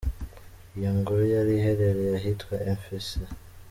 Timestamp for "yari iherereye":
1.33-2.11